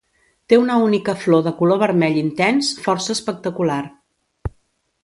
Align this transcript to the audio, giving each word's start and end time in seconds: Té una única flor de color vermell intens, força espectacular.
Té 0.53 0.57
una 0.61 0.77
única 0.85 1.15
flor 1.25 1.43
de 1.49 1.53
color 1.59 1.81
vermell 1.83 2.17
intens, 2.23 2.73
força 2.87 3.17
espectacular. 3.19 3.81